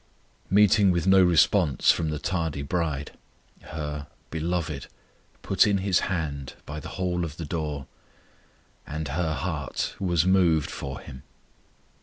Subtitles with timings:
[0.49, 3.11] Meeting with no response from the tardy bride,
[3.61, 4.87] her Beloved
[5.43, 7.85] put in His hand by the hole of the door,
[8.87, 11.21] And "her" heart was moved for Him.